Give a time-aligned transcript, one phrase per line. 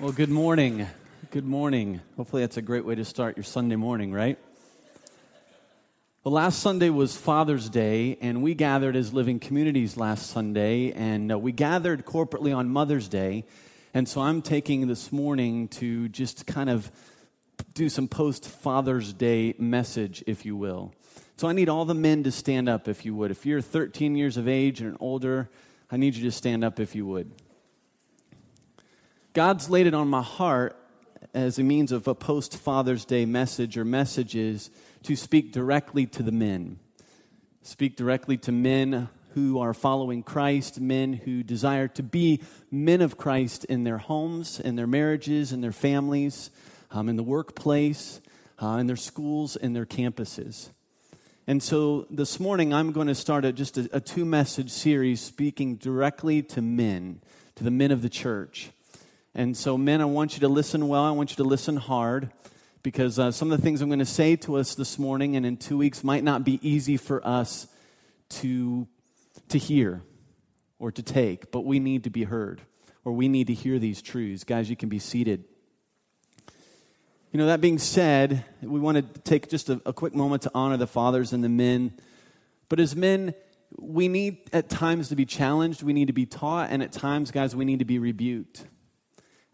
[0.00, 0.86] Well, good morning.
[1.32, 2.00] Good morning.
[2.16, 4.38] Hopefully, that's a great way to start your Sunday morning, right?
[6.22, 11.32] Well, last Sunday was Father's Day, and we gathered as living communities last Sunday, and
[11.32, 13.44] uh, we gathered corporately on Mother's Day.
[13.92, 16.92] And so I'm taking this morning to just kind of
[17.74, 20.92] do some post Father's Day message, if you will.
[21.38, 23.32] So I need all the men to stand up, if you would.
[23.32, 25.50] If you're 13 years of age and older,
[25.90, 27.32] I need you to stand up, if you would.
[29.38, 30.76] God's laid it on my heart
[31.32, 34.68] as a means of a post Father's Day message or messages
[35.04, 36.80] to speak directly to the men.
[37.62, 42.42] Speak directly to men who are following Christ, men who desire to be
[42.72, 46.50] men of Christ in their homes, in their marriages, in their families,
[46.90, 48.20] um, in the workplace,
[48.60, 50.70] uh, in their schools, in their campuses.
[51.46, 55.20] And so this morning, I'm going to start a, just a, a two message series
[55.20, 57.20] speaking directly to men,
[57.54, 58.72] to the men of the church.
[59.34, 61.04] And so, men, I want you to listen well.
[61.04, 62.30] I want you to listen hard
[62.82, 65.44] because uh, some of the things I'm going to say to us this morning and
[65.44, 67.66] in two weeks might not be easy for us
[68.30, 68.88] to,
[69.48, 70.02] to hear
[70.78, 72.62] or to take, but we need to be heard
[73.04, 74.44] or we need to hear these truths.
[74.44, 75.44] Guys, you can be seated.
[77.32, 80.50] You know, that being said, we want to take just a, a quick moment to
[80.54, 81.92] honor the fathers and the men.
[82.68, 83.34] But as men,
[83.76, 87.30] we need at times to be challenged, we need to be taught, and at times,
[87.30, 88.64] guys, we need to be rebuked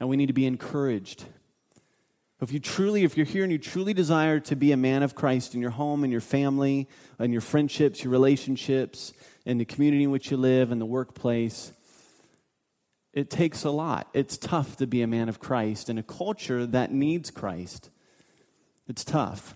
[0.04, 1.24] and we need to be encouraged.
[2.42, 5.14] If you truly, if you're here and you truly desire to be a man of
[5.14, 9.14] Christ in your home, in your family, in your friendships, your relationships,
[9.46, 11.72] in the community in which you live, in the workplace,
[13.14, 14.10] it takes a lot.
[14.12, 17.88] It's tough to be a man of Christ in a culture that needs Christ.
[18.86, 19.54] It's tough.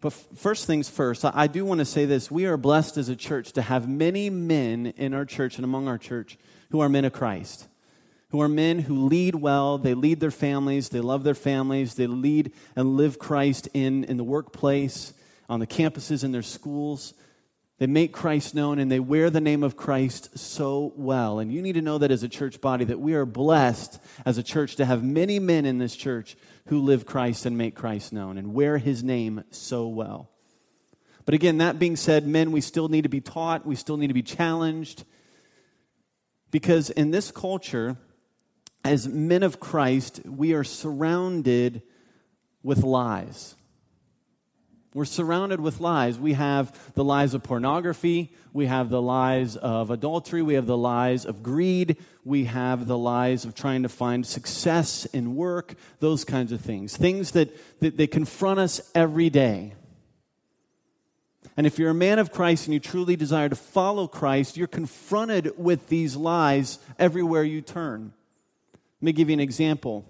[0.00, 2.30] But first things first, I do want to say this.
[2.30, 5.88] We are blessed as a church to have many men in our church and among
[5.88, 6.38] our church
[6.70, 7.68] who are men of Christ
[8.30, 12.06] who are men who lead well, they lead their families, they love their families, they
[12.06, 15.12] lead and live Christ in, in the workplace,
[15.48, 17.14] on the campuses, in their schools.
[17.78, 21.38] They make Christ known and they wear the name of Christ so well.
[21.38, 24.38] And you need to know that as a church body, that we are blessed as
[24.38, 26.36] a church to have many men in this church
[26.66, 30.30] who live Christ and make Christ known and wear his name so well.
[31.26, 34.08] But again, that being said, men, we still need to be taught, we still need
[34.08, 35.04] to be challenged.
[36.50, 37.98] Because in this culture,
[38.86, 41.82] as men of Christ, we are surrounded
[42.62, 43.54] with lies.
[44.94, 46.18] We're surrounded with lies.
[46.18, 48.32] We have the lies of pornography.
[48.54, 50.40] We have the lies of adultery.
[50.40, 51.98] We have the lies of greed.
[52.24, 56.96] We have the lies of trying to find success in work, those kinds of things.
[56.96, 59.74] Things that, that they confront us every day.
[61.58, 64.66] And if you're a man of Christ and you truly desire to follow Christ, you're
[64.66, 68.12] confronted with these lies everywhere you turn.
[69.02, 70.06] Let me give you an example.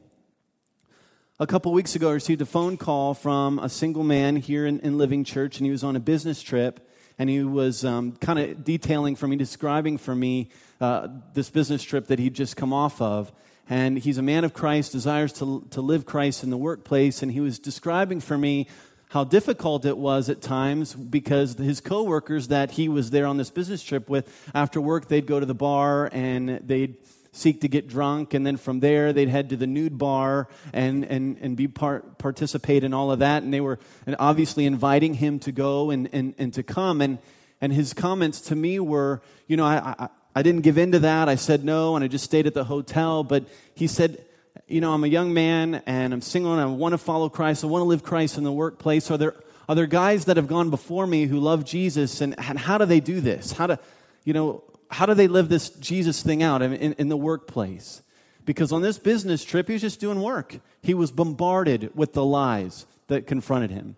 [1.41, 4.79] A couple weeks ago, I received a phone call from a single man here in,
[4.79, 6.89] in Living Church, and he was on a business trip,
[7.19, 11.83] and he was um, kind of detailing for me, describing for me uh, this business
[11.83, 13.33] trip that he'd just come off of.
[13.69, 17.33] And he's a man of Christ, desires to, to live Christ in the workplace, and
[17.33, 18.69] he was describing for me
[19.09, 23.51] how difficult it was at times because his coworkers that he was there on this
[23.51, 27.06] business trip with, after work, they'd go to the bar and they'd
[27.37, 31.05] seek to get drunk, and then from there they'd head to the nude bar and,
[31.05, 33.43] and, and be part, participate in all of that.
[33.43, 33.79] And they were
[34.19, 37.01] obviously inviting him to go and, and, and to come.
[37.01, 37.19] And,
[37.61, 40.99] and his comments to me were, you know, I, I, I didn't give in to
[41.01, 41.29] that.
[41.29, 43.25] I said no, and I just stayed at the hotel.
[43.25, 44.23] But he said,
[44.67, 47.63] you know, I'm a young man and I'm single and I want to follow Christ.
[47.63, 49.11] I want to live Christ in the workplace.
[49.11, 49.35] Are there,
[49.69, 52.21] are there guys that have gone before me who love Jesus?
[52.21, 53.53] And, and how do they do this?
[53.53, 53.79] How do,
[54.25, 58.03] you know, how do they live this Jesus thing out in, in, in the workplace?
[58.45, 60.59] Because on this business trip, he was just doing work.
[60.83, 63.97] He was bombarded with the lies that confronted him.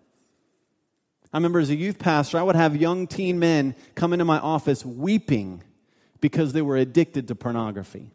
[1.31, 4.39] I remember as a youth pastor, I would have young teen men come into my
[4.39, 5.63] office weeping
[6.21, 8.09] because they were addicted to pornography.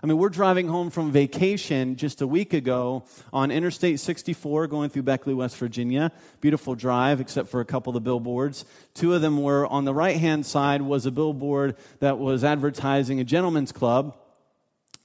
[0.00, 3.02] I mean, we're driving home from vacation just a week ago
[3.32, 6.12] on Interstate 64 going through Beckley, West Virginia.
[6.40, 8.64] Beautiful drive, except for a couple of the billboards.
[8.94, 13.18] Two of them were on the right hand side was a billboard that was advertising
[13.18, 14.16] a gentleman's club.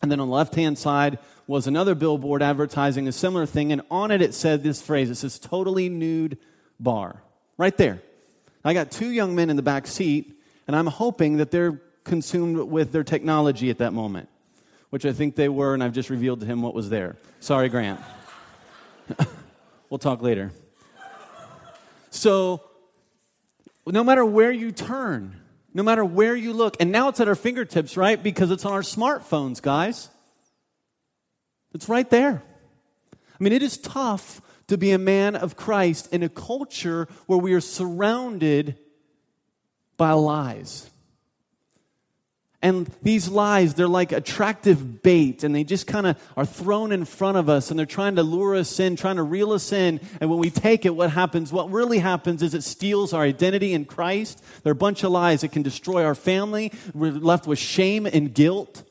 [0.04, 1.18] And then on the left hand side
[1.48, 3.72] was another billboard advertising a similar thing.
[3.72, 6.38] And on it, it said this phrase it says, totally nude
[6.80, 7.24] bar.
[7.58, 8.04] Right there.
[8.64, 12.58] I got two young men in the back seat, and I'm hoping that they're consumed
[12.70, 14.30] with their technology at that moment
[14.94, 17.16] which I think they were, and I've just revealed to him what was there.
[17.40, 18.00] Sorry, Grant.
[19.90, 20.52] we'll talk later.
[22.12, 22.62] So,
[23.88, 25.42] no matter where you turn,
[25.74, 28.22] no matter where you look, and now it's at our fingertips, right?
[28.22, 30.10] Because it's on our smartphones, guys.
[31.74, 32.44] It's right there.
[33.14, 37.40] I mean, it is tough to be a man of Christ in a culture where
[37.40, 38.78] we are surrounded
[39.98, 40.88] by lies.
[42.64, 47.04] And these lies, they're like attractive bait, and they just kind of are thrown in
[47.04, 50.00] front of us, and they're trying to lure us in, trying to reel us in.
[50.22, 51.52] And when we take it, what happens?
[51.52, 54.42] What really happens is it steals our identity in Christ.
[54.64, 56.72] They're a bunch of lies that can destroy our family.
[56.94, 58.84] We're left with shame and guilt.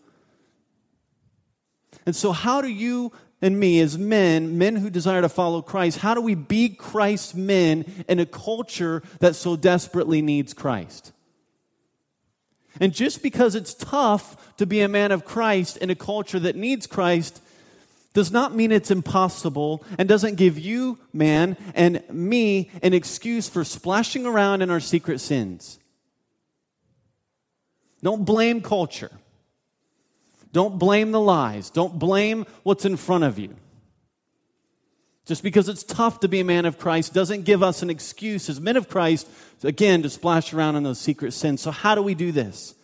[2.05, 3.11] And so, how do you
[3.41, 7.35] and me, as men, men who desire to follow Christ, how do we be Christ's
[7.35, 11.13] men in a culture that so desperately needs Christ?
[12.81, 16.57] And just because it's tough to be a man of Christ in a culture that
[16.57, 17.41] needs Christ
[18.15, 23.65] does not mean it's impossible and doesn't give you, man, and me an excuse for
[23.65, 25.79] splashing around in our secret sins.
[28.03, 29.13] Don't blame culture.
[30.53, 31.71] Don't blame the lies.
[31.71, 33.57] Don't blame what's in front of you.
[35.25, 38.49] Just because it's tough to be a man of Christ doesn't give us an excuse
[38.49, 39.29] as men of Christ,
[39.63, 41.61] again, to splash around in those secret sins.
[41.61, 42.75] So, how do we do this?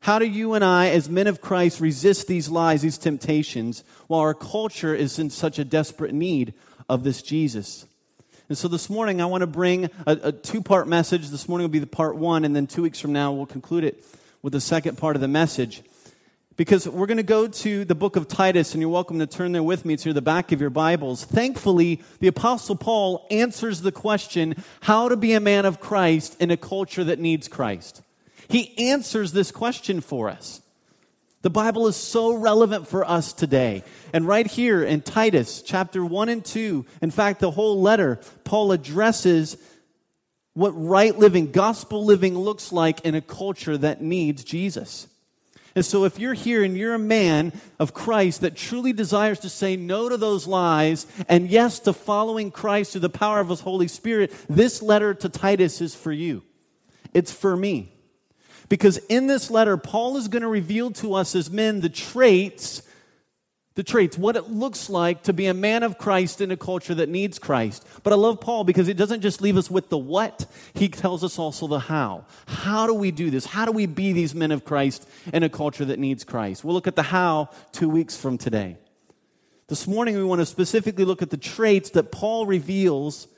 [0.00, 4.20] How do you and I, as men of Christ, resist these lies, these temptations, while
[4.20, 6.54] our culture is in such a desperate need
[6.88, 7.84] of this Jesus?
[8.48, 11.28] And so this morning, I want to bring a, a two part message.
[11.28, 13.82] This morning will be the part one, and then two weeks from now, we'll conclude
[13.82, 14.04] it
[14.40, 15.82] with the second part of the message
[16.58, 19.52] because we're going to go to the book of Titus, and you're welcome to turn
[19.52, 21.24] there with me to the back of your Bibles.
[21.24, 26.50] Thankfully, the Apostle Paul answers the question how to be a man of Christ in
[26.50, 28.02] a culture that needs Christ.
[28.48, 30.60] He answers this question for us.
[31.42, 33.84] The Bible is so relevant for us today.
[34.12, 38.72] And right here in Titus chapter 1 and 2, in fact, the whole letter, Paul
[38.72, 39.56] addresses
[40.54, 45.06] what right living, gospel living looks like in a culture that needs Jesus.
[45.78, 49.48] And so, if you're here and you're a man of Christ that truly desires to
[49.48, 53.60] say no to those lies and yes to following Christ through the power of His
[53.60, 56.42] Holy Spirit, this letter to Titus is for you.
[57.14, 57.92] It's for me.
[58.68, 62.82] Because in this letter, Paul is going to reveal to us as men the traits
[63.78, 66.96] the traits, what it looks like to be a man of Christ in a culture
[66.96, 67.86] that needs Christ.
[68.02, 71.22] But I love Paul because he doesn't just leave us with the what, he tells
[71.22, 72.24] us also the how.
[72.48, 73.46] How do we do this?
[73.46, 76.64] How do we be these men of Christ in a culture that needs Christ?
[76.64, 78.78] We'll look at the how two weeks from today.
[79.68, 83.28] This morning, we want to specifically look at the traits that Paul reveals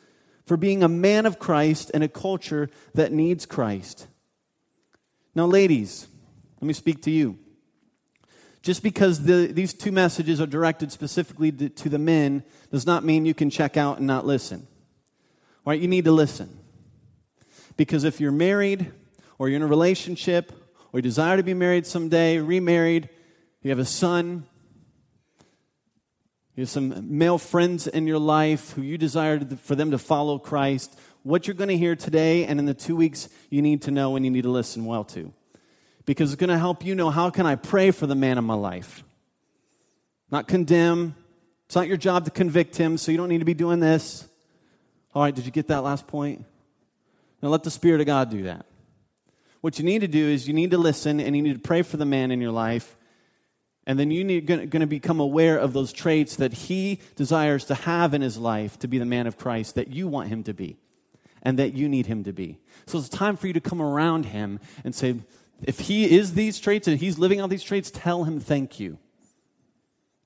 [0.47, 4.07] for being a man of Christ in a culture that needs Christ.
[5.35, 6.09] Now, ladies,
[6.63, 7.39] let me speak to you.
[8.63, 13.05] Just because the, these two messages are directed specifically to, to the men does not
[13.05, 14.67] mean you can check out and not listen.
[15.65, 16.59] All right, you need to listen.
[17.77, 18.93] Because if you're married,
[19.39, 20.53] or you're in a relationship,
[20.93, 23.09] or you desire to be married someday, remarried,
[23.63, 24.45] you have a son,
[26.55, 30.39] you have some male friends in your life who you desire for them to follow
[30.39, 33.91] Christ, what you're going to hear today and in the two weeks you need to
[33.91, 35.33] know and you need to listen well to
[36.07, 38.45] because it's going to help you know how can I pray for the man in
[38.45, 39.05] my life.
[40.31, 41.15] Not condemn.
[41.67, 44.27] It's not your job to convict him, so you don't need to be doing this.
[45.15, 46.45] All right, did you get that last point?
[47.43, 48.67] Now let the Spirit of God do that.
[49.61, 51.83] What you need to do is you need to listen and you need to pray
[51.83, 52.97] for the man in your life.
[53.87, 57.75] And then you need going to become aware of those traits that he desires to
[57.75, 60.55] have in his life to be the man of Christ that you want him to
[60.55, 60.77] be
[61.43, 62.59] and that you need him to be.
[62.87, 65.17] So it's time for you to come around him and say,
[65.63, 68.99] if he is these traits and he's living out these traits, tell him thank you.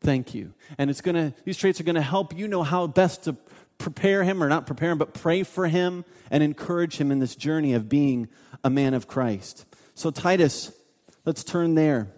[0.00, 0.52] Thank you.
[0.76, 3.36] And it's going to these traits are going to help you know how best to
[3.78, 7.34] prepare him or not prepare him, but pray for him and encourage him in this
[7.34, 8.28] journey of being
[8.62, 9.64] a man of Christ.
[9.94, 10.72] So Titus,
[11.24, 12.08] let's turn there.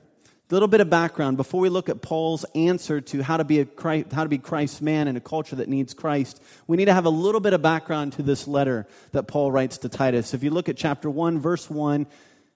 [0.49, 3.59] A little bit of background before we look at Paul's answer to how to be
[3.59, 6.41] a Christ, how to be Christ's man in a culture that needs Christ.
[6.69, 9.79] We need to have a little bit of background to this letter that Paul writes
[9.79, 10.35] to Titus.
[10.35, 12.07] If you look at chapter 1 verse 1,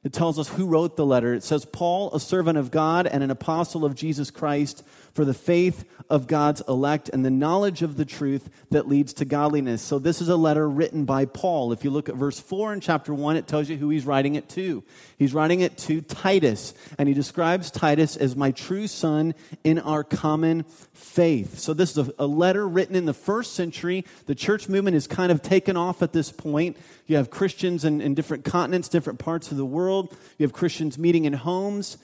[0.03, 1.35] it tells us who wrote the letter.
[1.35, 4.83] It says, Paul, a servant of God and an apostle of Jesus Christ,
[5.15, 9.25] for the faith of God's elect and the knowledge of the truth that leads to
[9.25, 9.81] godliness.
[9.81, 11.73] So, this is a letter written by Paul.
[11.73, 14.35] If you look at verse 4 in chapter 1, it tells you who he's writing
[14.35, 14.83] it to.
[15.19, 20.03] He's writing it to Titus, and he describes Titus as my true son in our
[20.03, 20.65] common
[20.95, 21.59] faith.
[21.59, 24.05] So, this is a, letter written in the first century.
[24.27, 26.77] The church movement is kind of taken off at this point.
[27.07, 30.17] You have Christians in, in different continents, different parts of the world.
[30.39, 31.99] You have Christians meeting in homes.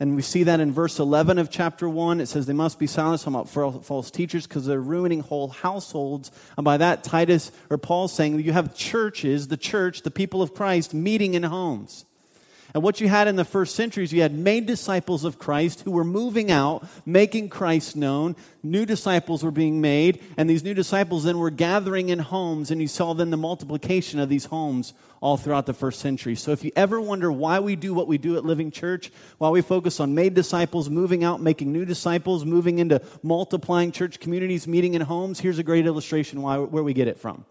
[0.00, 2.20] And we see that in verse 11 of chapter 1.
[2.20, 6.32] It says they must be silenced about false teachers because they're ruining whole households.
[6.56, 10.52] And by that, Titus or Paul saying you have churches, the church, the people of
[10.52, 12.04] Christ meeting in homes.
[12.74, 15.92] And what you had in the first centuries, you had made disciples of Christ who
[15.92, 18.34] were moving out, making Christ known.
[18.64, 22.82] New disciples were being made, and these new disciples then were gathering in homes, and
[22.82, 26.34] you saw then the multiplication of these homes all throughout the first century.
[26.34, 29.50] So if you ever wonder why we do what we do at Living Church, why
[29.50, 34.66] we focus on made disciples, moving out, making new disciples, moving into multiplying church communities,
[34.66, 37.44] meeting in homes, here's a great illustration why, where we get it from.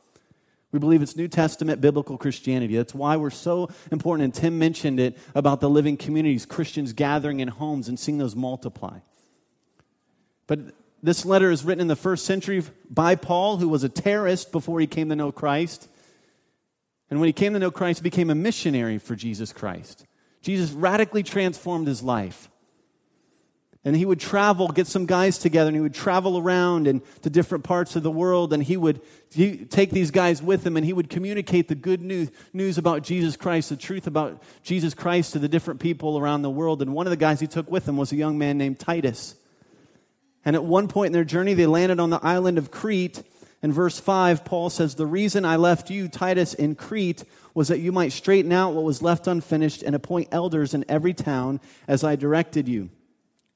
[0.74, 2.76] We believe it's New Testament biblical Christianity.
[2.76, 4.24] That's why we're so important.
[4.24, 8.36] And Tim mentioned it about the living communities, Christians gathering in homes and seeing those
[8.36, 8.98] multiply.
[10.48, 14.52] But this letter is written in the first century by Paul, who was a terrorist
[14.52, 15.88] before he came to know Christ.
[17.12, 20.08] And when he came to know Christ, he became a missionary for Jesus Christ.
[20.42, 22.50] Jesus radically transformed his life.
[23.86, 27.30] And he would travel, get some guys together, and he would travel around and to
[27.30, 30.86] different parts of the world, and he would he, take these guys with him, and
[30.86, 35.34] he would communicate the good news, news about Jesus Christ, the truth about Jesus Christ
[35.34, 36.82] to the different people around the world.
[36.82, 39.36] And one of the guys he took with him was a young man named Titus.
[40.46, 43.22] And at one point in their journey, they landed on the island of Crete.
[43.62, 47.24] In verse 5, Paul says, The reason I left you, Titus, in Crete
[47.54, 51.14] was that you might straighten out what was left unfinished and appoint elders in every
[51.14, 52.90] town as I directed you.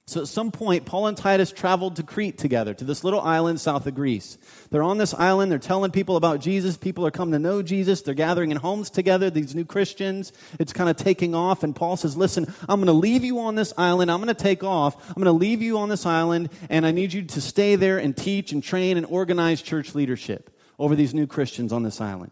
[0.10, 3.60] So at some point, Paul and Titus traveled to Crete together, to this little island
[3.60, 4.38] south of Greece.
[4.70, 6.78] They're on this island, they're telling people about Jesus.
[6.78, 8.02] People are coming to know Jesus.
[8.02, 10.32] They're gathering in homes together, these new Christians.
[10.60, 11.62] It's kind of taking off.
[11.62, 14.10] And Paul says, Listen, I'm going to leave you on this island.
[14.10, 15.10] I'm going to take off.
[15.10, 17.98] I'm going to leave you on this island, and I need you to stay there
[17.98, 22.32] and teach and train and organize church leadership over these new Christians on this island.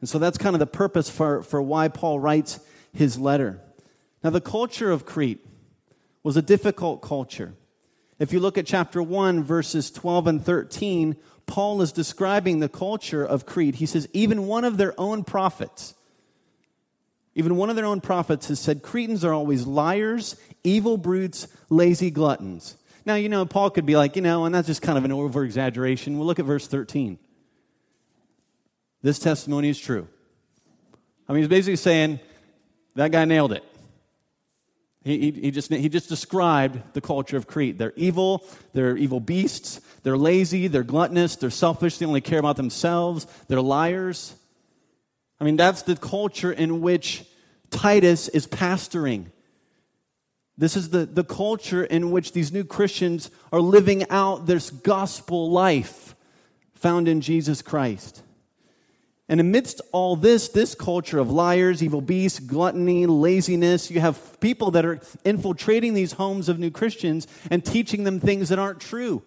[0.00, 2.58] And so that's kind of the purpose for, for why Paul writes
[2.94, 3.60] his letter.
[4.24, 5.44] Now, the culture of Crete,
[6.28, 7.54] was a difficult culture.
[8.18, 11.16] If you look at chapter 1, verses 12 and 13,
[11.46, 13.76] Paul is describing the culture of Crete.
[13.76, 15.94] He says, even one of their own prophets,
[17.34, 22.10] even one of their own prophets has said, Cretans are always liars, evil brutes, lazy
[22.10, 22.76] gluttons.
[23.06, 25.12] Now, you know, Paul could be like, you know, and that's just kind of an
[25.12, 26.18] over exaggeration.
[26.18, 27.18] We'll look at verse 13.
[29.00, 30.06] This testimony is true.
[31.26, 32.20] I mean, he's basically saying,
[32.96, 33.64] that guy nailed it.
[35.08, 37.78] He, he, just, he just described the culture of Crete.
[37.78, 42.58] They're evil, they're evil beasts, they're lazy, they're gluttonous, they're selfish, they only care about
[42.58, 44.34] themselves, they're liars.
[45.40, 47.24] I mean, that's the culture in which
[47.70, 49.28] Titus is pastoring.
[50.58, 55.50] This is the, the culture in which these new Christians are living out this gospel
[55.50, 56.14] life
[56.74, 58.22] found in Jesus Christ.
[59.28, 64.70] And amidst all this, this culture of liars, evil beasts, gluttony, laziness, you have people
[64.70, 69.22] that are infiltrating these homes of new Christians and teaching them things that aren't true.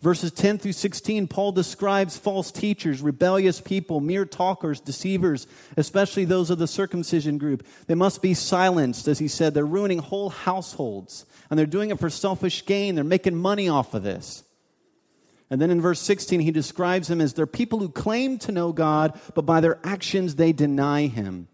[0.00, 6.50] Verses 10 through 16, Paul describes false teachers, rebellious people, mere talkers, deceivers, especially those
[6.50, 7.64] of the circumcision group.
[7.86, 9.54] They must be silenced, as he said.
[9.54, 12.96] They're ruining whole households, and they're doing it for selfish gain.
[12.96, 14.42] They're making money off of this.
[15.52, 18.72] And then in verse 16, he describes them as they're people who claim to know
[18.72, 21.46] God, but by their actions they deny him.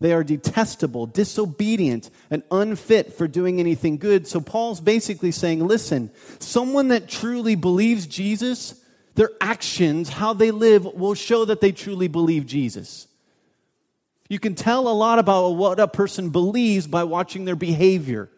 [0.00, 4.26] They are detestable, disobedient, and unfit for doing anything good.
[4.26, 6.10] So Paul's basically saying listen,
[6.40, 8.78] someone that truly believes Jesus,
[9.14, 13.08] their actions, how they live, will show that they truly believe Jesus.
[14.28, 18.28] You can tell a lot about what a person believes by watching their behavior.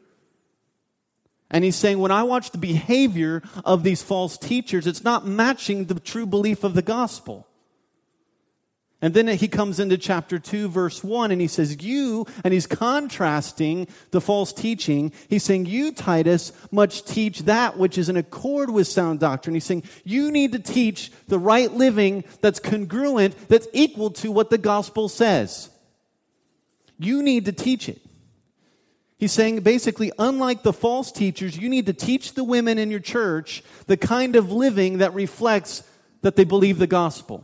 [1.50, 5.84] And he's saying, when I watch the behavior of these false teachers, it's not matching
[5.84, 7.46] the true belief of the gospel.
[9.04, 12.66] And then he comes into chapter 2, verse 1, and he says, You, and he's
[12.66, 15.12] contrasting the false teaching.
[15.28, 19.52] He's saying, You, Titus, must teach that which is in accord with sound doctrine.
[19.52, 24.48] He's saying, You need to teach the right living that's congruent, that's equal to what
[24.48, 25.68] the gospel says.
[26.98, 28.00] You need to teach it.
[29.24, 33.00] He's saying basically, unlike the false teachers, you need to teach the women in your
[33.00, 35.82] church the kind of living that reflects
[36.20, 37.42] that they believe the gospel.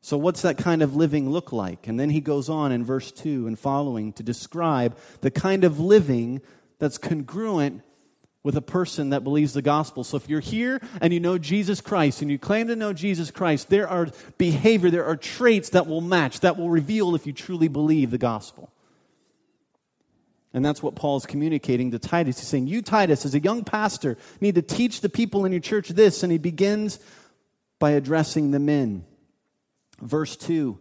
[0.00, 1.88] So, what's that kind of living look like?
[1.88, 5.78] And then he goes on in verse 2 and following to describe the kind of
[5.78, 6.40] living
[6.78, 7.82] that's congruent
[8.42, 10.04] with a person that believes the gospel.
[10.04, 13.30] So, if you're here and you know Jesus Christ and you claim to know Jesus
[13.30, 17.34] Christ, there are behavior, there are traits that will match, that will reveal if you
[17.34, 18.72] truly believe the gospel.
[20.58, 22.40] And that's what Paul's communicating to Titus.
[22.40, 25.60] He's saying, You, Titus, as a young pastor, need to teach the people in your
[25.60, 26.24] church this.
[26.24, 26.98] And he begins
[27.78, 29.04] by addressing the men.
[30.00, 30.76] Verse 2,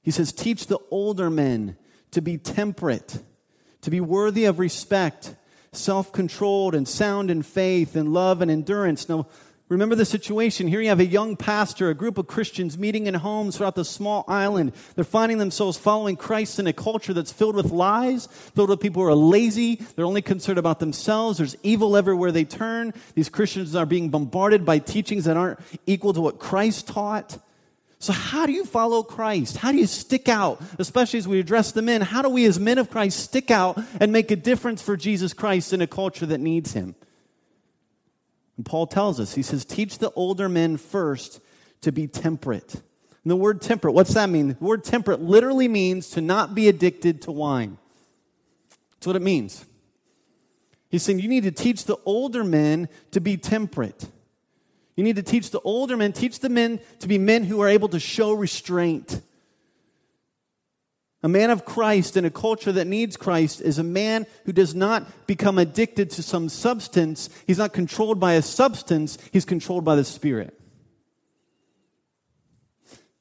[0.00, 1.76] he says, Teach the older men
[2.12, 3.20] to be temperate,
[3.80, 5.34] to be worthy of respect,
[5.72, 9.08] self controlled, and sound in faith, and love and endurance.
[9.08, 9.26] Now,
[9.70, 10.66] Remember the situation.
[10.66, 13.84] Here you have a young pastor, a group of Christians meeting in homes throughout the
[13.84, 14.72] small island.
[14.96, 19.00] They're finding themselves following Christ in a culture that's filled with lies, filled with people
[19.00, 19.76] who are lazy.
[19.76, 21.38] They're only concerned about themselves.
[21.38, 22.92] There's evil everywhere they turn.
[23.14, 27.38] These Christians are being bombarded by teachings that aren't equal to what Christ taught.
[28.00, 29.56] So, how do you follow Christ?
[29.56, 32.00] How do you stick out, especially as we address the men?
[32.00, 35.32] How do we, as men of Christ, stick out and make a difference for Jesus
[35.32, 36.96] Christ in a culture that needs him?
[38.60, 41.40] And Paul tells us, he says, teach the older men first
[41.80, 42.74] to be temperate.
[42.74, 44.48] And the word temperate, what's that mean?
[44.48, 47.78] The word temperate literally means to not be addicted to wine.
[48.92, 49.64] That's what it means.
[50.90, 54.06] He's saying you need to teach the older men to be temperate.
[54.94, 57.68] You need to teach the older men, teach the men to be men who are
[57.68, 59.22] able to show restraint.
[61.22, 64.74] A man of Christ in a culture that needs Christ is a man who does
[64.74, 67.28] not become addicted to some substance.
[67.46, 70.58] He's not controlled by a substance, he's controlled by the Spirit.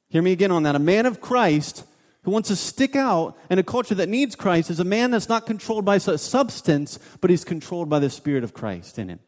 [0.07, 0.75] Hear me again on that.
[0.75, 1.83] A man of Christ
[2.23, 5.29] who wants to stick out in a culture that needs Christ is a man that's
[5.29, 9.19] not controlled by a substance, but he's controlled by the Spirit of Christ in him.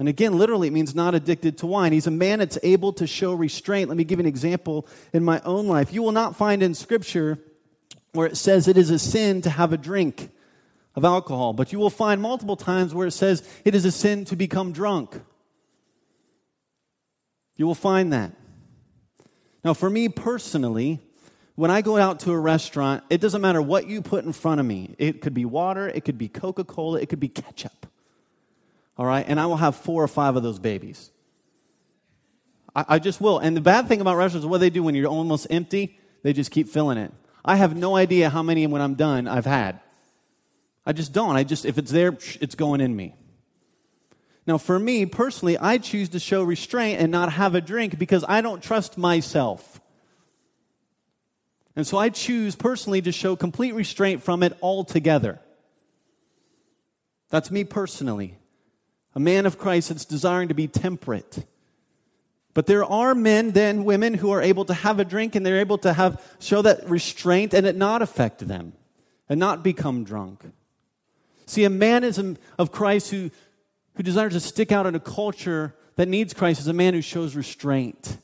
[0.00, 1.92] And again, literally, it means not addicted to wine.
[1.92, 3.90] He's a man that's able to show restraint.
[3.90, 5.92] Let me give you an example in my own life.
[5.92, 7.38] You will not find in Scripture
[8.12, 10.30] where it says it is a sin to have a drink
[10.94, 14.24] of alcohol, but you will find multiple times where it says it is a sin
[14.24, 15.20] to become drunk.
[17.56, 18.32] You will find that.
[19.62, 21.00] Now, for me personally,
[21.56, 24.60] when I go out to a restaurant, it doesn't matter what you put in front
[24.60, 24.94] of me.
[24.96, 27.86] It could be water, it could be Coca Cola, it could be ketchup
[29.00, 29.24] all right?
[29.26, 31.10] And I will have four or five of those babies.
[32.76, 33.38] I, I just will.
[33.38, 36.34] And the bad thing about restaurants is what they do when you're almost empty, they
[36.34, 37.10] just keep filling it.
[37.42, 39.80] I have no idea how many when I'm done I've had.
[40.84, 41.34] I just don't.
[41.34, 43.14] I just, if it's there, it's going in me.
[44.46, 48.22] Now, for me personally, I choose to show restraint and not have a drink because
[48.28, 49.80] I don't trust myself.
[51.74, 55.40] And so I choose personally to show complete restraint from it altogether.
[57.30, 58.36] That's me personally
[59.14, 61.44] a man of Christ that's desiring to be temperate.
[62.52, 65.60] But there are men, then women, who are able to have a drink and they're
[65.60, 68.72] able to have show that restraint and it not affect them
[69.28, 70.42] and not become drunk.
[71.46, 72.22] See, a man is
[72.58, 73.30] of Christ who,
[73.94, 77.02] who desires to stick out in a culture that needs Christ is a man who
[77.02, 78.18] shows restraint.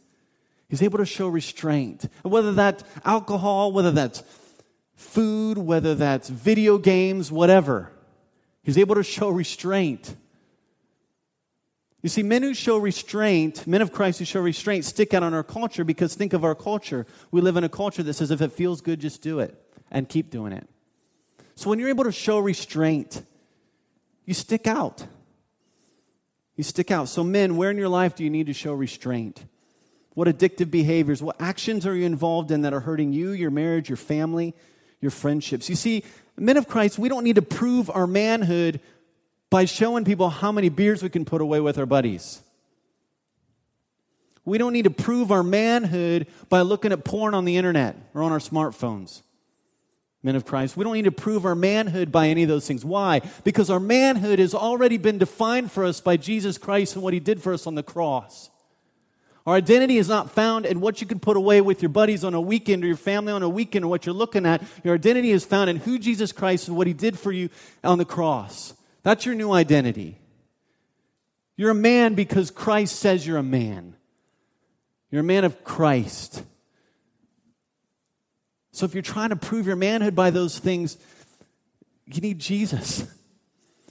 [0.68, 2.09] He's able to show restraint.
[2.25, 4.22] And whether that's alcohol, whether that's
[4.94, 7.92] food, whether that's video games, whatever,
[8.62, 10.16] he's able to show restraint.
[12.07, 15.35] You see, men who show restraint, men of Christ who show restraint, stick out on
[15.35, 17.05] our culture because think of our culture.
[17.33, 20.09] We live in a culture that says if it feels good, just do it and
[20.09, 20.69] keep doing it.
[21.57, 23.25] So when you're able to show restraint,
[24.25, 25.05] you stick out.
[26.55, 27.09] You stick out.
[27.09, 29.45] So, men, where in your life do you need to show restraint?
[30.14, 33.88] What addictive behaviors, what actions are you involved in that are hurting you, your marriage,
[33.88, 34.55] your family,
[35.01, 35.69] your friendships?
[35.69, 36.05] You see,
[36.37, 38.81] men of Christ, we don't need to prove our manhood
[39.51, 42.41] by showing people how many beers we can put away with our buddies.
[44.45, 48.23] We don't need to prove our manhood by looking at porn on the internet or
[48.23, 49.23] on our smartphones.
[50.23, 52.85] Men of Christ, we don't need to prove our manhood by any of those things.
[52.85, 53.23] Why?
[53.45, 57.21] Because our manhood has already been defined for us by Jesus Christ and what he
[57.21, 58.51] did for us on the cross.
[59.47, 62.35] Our identity is not found in what you can put away with your buddies on
[62.35, 64.63] a weekend or your family on a weekend or what you're looking at.
[64.83, 67.49] Your identity is found in who Jesus Christ and what he did for you
[67.85, 68.75] on the cross.
[69.07, 70.19] That's your new identity.
[71.57, 73.95] You're a man because Christ says you're a man.
[75.12, 76.42] You're a man of Christ.
[78.73, 80.99] So if you're trying to prove your manhood by those things,
[82.07, 83.07] you need Jesus.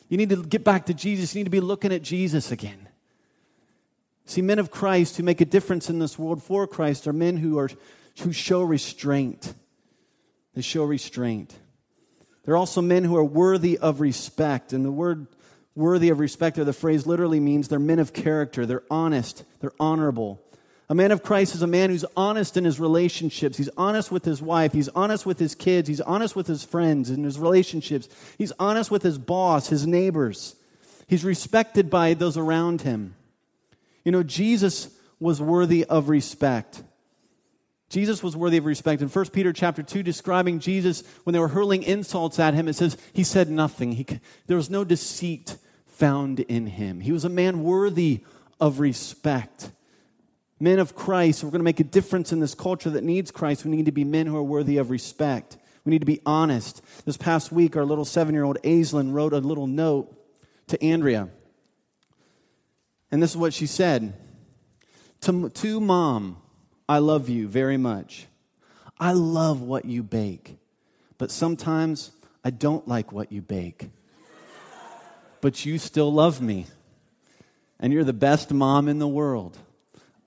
[0.09, 1.33] You need to get back to Jesus.
[1.33, 2.89] You need to be looking at Jesus again.
[4.25, 7.37] See, men of Christ who make a difference in this world for Christ are men
[7.37, 7.69] who are
[8.19, 9.53] who show restraint.
[10.55, 11.55] They show restraint.
[12.45, 14.73] They're also men who are worthy of respect.
[14.73, 15.27] And the word
[15.75, 19.73] worthy of respect, or the phrase literally means they're men of character, they're honest, they're
[19.79, 20.41] honorable.
[20.87, 23.57] A man of Christ is a man who's honest in his relationships.
[23.57, 24.71] He's honest with his wife.
[24.71, 25.87] He's honest with his kids.
[25.87, 28.07] He's honest with his friends and his relationships.
[28.37, 30.55] He's honest with his boss, his neighbors.
[31.07, 33.15] He's respected by those around him.
[34.03, 36.83] You know, Jesus was worthy of respect.
[37.89, 39.01] Jesus was worthy of respect.
[39.01, 42.73] In 1 Peter chapter 2, describing Jesus when they were hurling insults at him, it
[42.73, 43.93] says, He said nothing.
[43.93, 44.05] He,
[44.47, 46.99] there was no deceit found in him.
[46.99, 48.23] He was a man worthy
[48.59, 49.71] of respect.
[50.59, 53.65] Men of Christ, we're going to make a difference in this culture that needs Christ.
[53.65, 55.57] We need to be men who are worthy of respect.
[55.83, 56.81] We need to be honest.
[57.05, 60.11] This past week, our little seven year old Aislinn wrote a little note
[60.67, 61.29] to Andrea.
[63.11, 64.13] And this is what she said
[65.21, 66.37] to, to mom,
[66.87, 68.27] I love you very much.
[68.99, 70.57] I love what you bake,
[71.17, 72.11] but sometimes
[72.43, 73.89] I don't like what you bake.
[75.41, 76.67] But you still love me,
[77.79, 79.57] and you're the best mom in the world.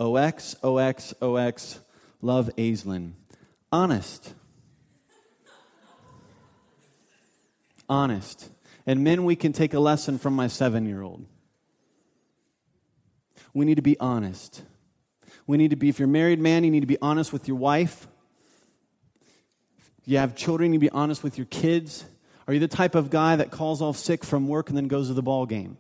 [0.00, 1.80] OX, OX, OX,
[2.22, 3.12] love Aislinn.
[3.72, 4.34] Honest.
[7.88, 8.50] Honest.
[8.86, 11.24] And men, we can take a lesson from my seven year old.
[13.54, 14.62] We need to be honest.
[15.48, 17.48] We need to be, if you're a married man, you need to be honest with
[17.48, 18.06] your wife.
[20.02, 22.04] If you have children, you need to be honest with your kids.
[22.46, 25.08] Are you the type of guy that calls off sick from work and then goes
[25.08, 25.78] to the ball game?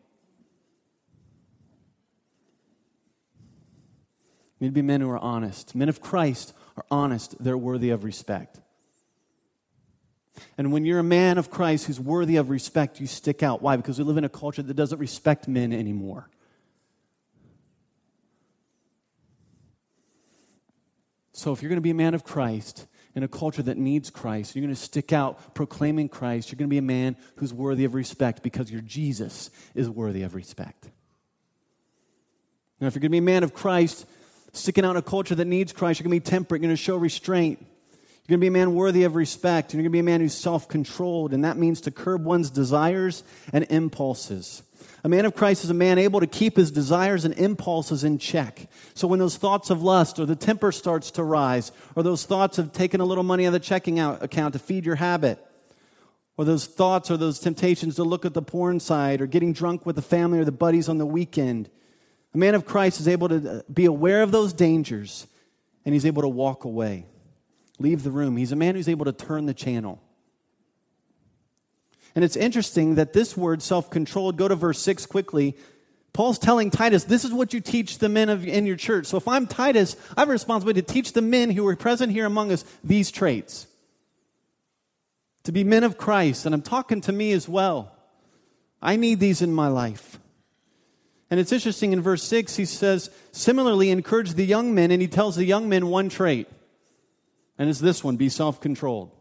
[4.58, 5.74] You need to be men who are honest.
[5.74, 8.60] Men of Christ are honest, they're worthy of respect.
[10.56, 13.60] And when you're a man of Christ who's worthy of respect, you stick out.
[13.60, 13.76] Why?
[13.76, 16.30] Because we live in a culture that doesn't respect men anymore.
[21.38, 24.10] So if you're going to be a man of Christ in a culture that needs
[24.10, 27.54] Christ, you're going to stick out proclaiming Christ, you're going to be a man who's
[27.54, 30.90] worthy of respect because your Jesus is worthy of respect.
[32.80, 34.04] Now, if you're going to be a man of Christ,
[34.52, 36.76] sticking out in a culture that needs Christ, you're going to be temperate, you're going
[36.76, 37.60] to show restraint.
[37.60, 40.10] You're going to be a man worthy of respect, and you're going to be a
[40.10, 43.22] man who's self controlled, and that means to curb one's desires
[43.52, 44.64] and impulses.
[45.04, 48.18] A man of Christ is a man able to keep his desires and impulses in
[48.18, 48.68] check.
[48.94, 52.58] So when those thoughts of lust or the temper starts to rise, or those thoughts
[52.58, 55.44] of taking a little money out of the checking out account to feed your habit,
[56.36, 59.86] or those thoughts or those temptations to look at the porn side or getting drunk
[59.86, 61.70] with the family or the buddies on the weekend,
[62.34, 65.26] a man of Christ is able to uh, be aware of those dangers
[65.84, 67.06] and he's able to walk away,
[67.78, 68.36] leave the room.
[68.36, 70.00] He's a man who's able to turn the channel.
[72.18, 75.56] And it's interesting that this word, self controlled, go to verse 6 quickly.
[76.12, 79.06] Paul's telling Titus, this is what you teach the men of, in your church.
[79.06, 82.10] So if I'm Titus, I have a responsibility to teach the men who are present
[82.10, 83.68] here among us these traits.
[85.44, 86.44] To be men of Christ.
[86.44, 87.92] And I'm talking to me as well.
[88.82, 90.18] I need these in my life.
[91.30, 95.06] And it's interesting in verse 6, he says, similarly, encourage the young men, and he
[95.06, 96.48] tells the young men one trait.
[97.58, 99.12] And it's this one be self controlled.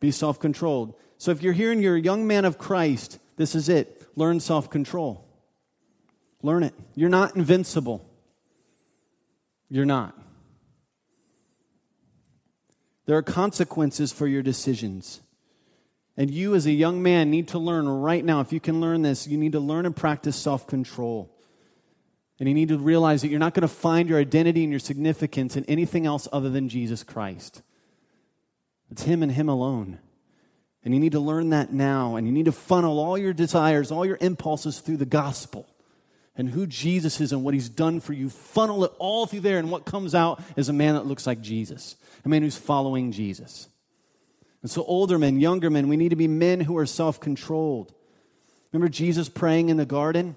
[0.00, 0.96] Be self controlled.
[1.20, 4.08] So if you're here and you're a young man of Christ, this is it.
[4.16, 5.28] Learn self control.
[6.42, 6.72] Learn it.
[6.94, 8.08] You're not invincible.
[9.68, 10.18] You're not.
[13.04, 15.20] There are consequences for your decisions.
[16.16, 18.40] And you, as a young man, need to learn right now.
[18.40, 21.30] If you can learn this, you need to learn and practice self control.
[22.38, 24.80] And you need to realize that you're not going to find your identity and your
[24.80, 27.60] significance in anything else other than Jesus Christ.
[28.90, 29.98] It's Him and Him alone.
[30.84, 32.16] And you need to learn that now.
[32.16, 35.66] And you need to funnel all your desires, all your impulses through the gospel
[36.36, 38.30] and who Jesus is and what he's done for you.
[38.30, 39.58] Funnel it all through there.
[39.58, 43.12] And what comes out is a man that looks like Jesus, a man who's following
[43.12, 43.68] Jesus.
[44.62, 47.92] And so, older men, younger men, we need to be men who are self controlled.
[48.72, 50.36] Remember Jesus praying in the garden?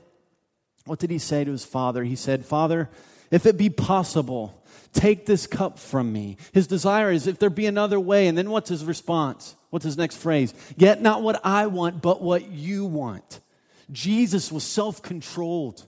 [0.86, 2.04] What did he say to his father?
[2.04, 2.90] He said, Father,
[3.32, 6.38] if it be possible, take this cup from me.
[6.52, 8.28] His desire is if there be another way.
[8.28, 9.56] And then what's his response?
[9.74, 10.54] What's his next phrase?
[10.78, 13.40] Yet not what I want, but what you want.
[13.92, 15.88] Jesus was self controlled.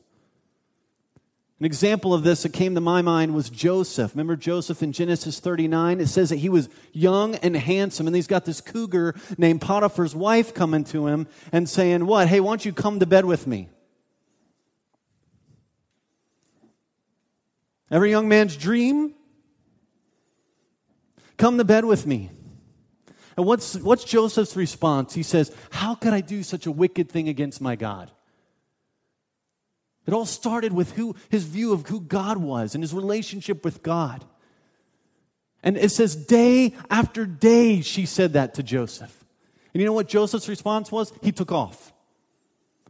[1.60, 4.14] An example of this that came to my mind was Joseph.
[4.16, 6.02] Remember Joseph in Genesis 39?
[6.02, 10.16] It says that he was young and handsome, and he's got this cougar named Potiphar's
[10.16, 12.28] wife coming to him and saying, What?
[12.28, 13.70] Hey, why don't you come to bed with me?
[17.92, 19.14] Every young man's dream?
[21.38, 22.32] Come to bed with me.
[23.38, 25.14] And what's, what's Joseph's response?
[25.14, 28.12] He says, How could I do such a wicked thing against my God?
[30.08, 33.82] It all started with who, his view of who God was and his relationship with
[33.82, 34.24] God.
[35.64, 39.26] And it says, day after day, she said that to Joseph.
[39.74, 41.12] And you know what Joseph's response was?
[41.24, 41.92] He took off.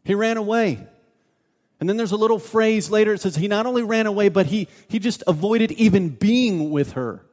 [0.04, 0.86] He ran away.
[1.80, 4.46] And then there's a little phrase later, it says he not only ran away, but
[4.48, 7.26] he, he just avoided even being with her.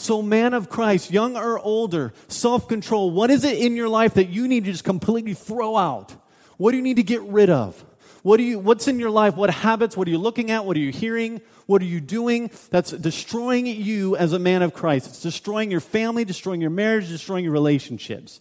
[0.00, 4.14] So, man of Christ, young or older, self control, what is it in your life
[4.14, 6.14] that you need to just completely throw out?
[6.56, 7.84] What do you need to get rid of?
[8.22, 9.36] What do you, what's in your life?
[9.36, 9.98] What habits?
[9.98, 10.64] What are you looking at?
[10.64, 11.42] What are you hearing?
[11.66, 15.06] What are you doing that's destroying you as a man of Christ?
[15.08, 18.40] It's destroying your family, destroying your marriage, destroying your relationships.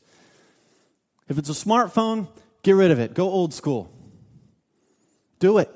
[1.28, 2.30] If it's a smartphone,
[2.63, 3.13] get rid of it.
[3.13, 3.91] Go old school.
[5.39, 5.69] Do it.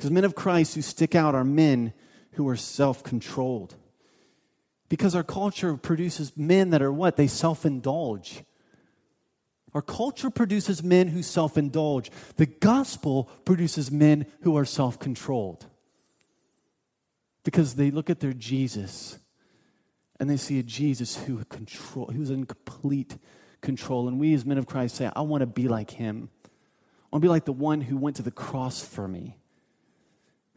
[0.00, 1.92] Because men of Christ who stick out are men
[2.32, 3.74] who are self controlled.
[4.88, 7.16] Because our culture produces men that are what?
[7.16, 8.42] They self indulge.
[9.74, 12.10] Our culture produces men who self indulge.
[12.36, 15.66] The gospel produces men who are self controlled.
[17.44, 19.18] Because they look at their Jesus
[20.18, 23.18] and they see a Jesus who control, who's in complete
[23.60, 24.08] control.
[24.08, 26.30] And we as men of Christ say, I want to be like him.
[26.46, 29.36] I want to be like the one who went to the cross for me.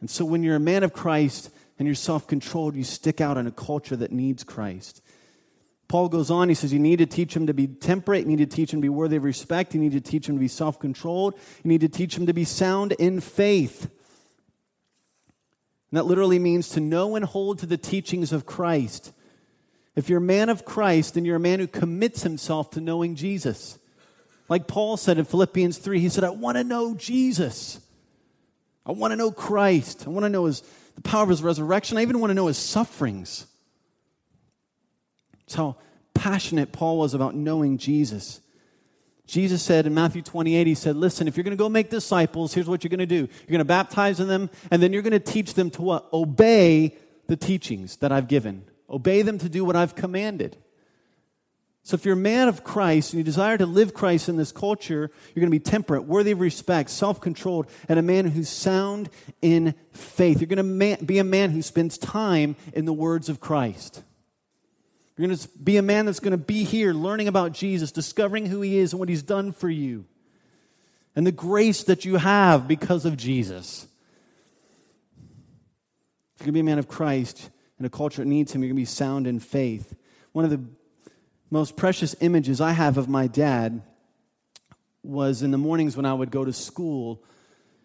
[0.04, 3.38] And so when you're a man of Christ and you're self controlled, you stick out
[3.38, 5.00] in a culture that needs Christ.
[5.88, 8.20] Paul goes on, he says, You need to teach him to be temperate.
[8.24, 9.72] You need to teach him to be worthy of respect.
[9.72, 11.32] You need to teach him to be self controlled.
[11.62, 13.84] You need to teach him to be sound in faith.
[15.90, 19.10] And that literally means to know and hold to the teachings of Christ.
[19.96, 23.14] If you're a man of Christ, then you're a man who commits himself to knowing
[23.14, 23.78] Jesus.
[24.50, 27.80] Like Paul said in Philippians 3, he said, I want to know Jesus.
[28.86, 30.04] I want to know Christ.
[30.06, 30.62] I want to know his,
[30.94, 31.96] the power of his resurrection.
[31.96, 33.46] I even want to know his sufferings.
[35.40, 35.76] That's how
[36.12, 38.40] passionate Paul was about knowing Jesus.
[39.26, 42.52] Jesus said in Matthew 28, He said, Listen, if you're going to go make disciples,
[42.52, 43.16] here's what you're going to do.
[43.16, 46.08] You're going to baptize them, and then you're going to teach them to what?
[46.12, 48.64] Obey the teachings that I've given.
[48.88, 50.58] Obey them to do what I've commanded.
[51.86, 54.52] So if you're a man of Christ and you desire to live Christ in this
[54.52, 58.48] culture, you're going to be temperate, worthy of respect, self controlled, and a man who's
[58.48, 59.10] sound
[59.42, 60.40] in faith.
[60.40, 64.02] You're going to be a man who spends time in the words of Christ.
[65.16, 68.46] You're going to be a man that's going to be here learning about Jesus, discovering
[68.46, 70.06] who he is and what he's done for you,
[71.14, 73.86] and the grace that you have because of Jesus.
[76.34, 78.62] If you're going to be a man of Christ in a culture that needs him,
[78.62, 79.94] you're going to be sound in faith.
[80.32, 80.64] One of the
[81.54, 83.80] most precious images I have of my dad
[85.04, 87.22] was in the mornings when I would go to school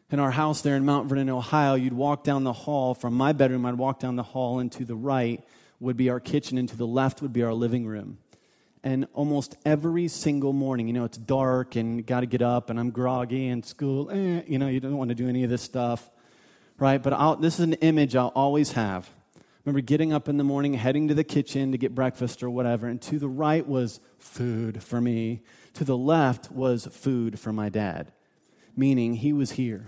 [0.10, 1.76] in our house there in Mount Vernon, Ohio.
[1.76, 4.86] You'd walk down the hall from my bedroom, I'd walk down the hall and to
[4.86, 5.44] the right
[5.80, 8.18] would be our kitchen, and to the left would be our living room.
[8.84, 12.80] And almost every single morning, you know, it's dark and got to get up, and
[12.80, 15.62] I'm groggy and school, eh, you know, you don't want to do any of this
[15.62, 16.10] stuff,
[16.80, 17.02] right?
[17.04, 19.08] But I'll, this is an image I'll always have.
[19.70, 22.88] Remember getting up in the morning, heading to the kitchen to get breakfast or whatever,
[22.88, 25.44] and to the right was food for me.
[25.76, 28.12] To the left was food for my dad,
[28.76, 29.88] meaning he was here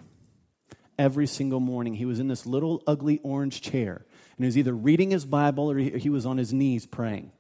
[1.00, 1.96] every single morning.
[1.96, 4.06] He was in this little ugly orange chair
[4.38, 7.32] and he was either reading his Bible or he was on his knees praying.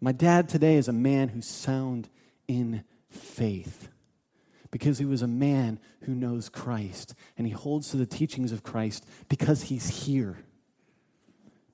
[0.00, 2.08] My dad today is a man who's sound
[2.48, 3.90] in faith
[4.70, 8.62] because he was a man who knows Christ and he holds to the teachings of
[8.62, 10.38] Christ because he's here.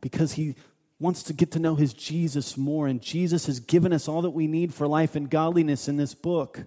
[0.01, 0.57] Because he
[0.99, 4.31] wants to get to know his Jesus more, and Jesus has given us all that
[4.31, 6.65] we need for life and godliness in this book.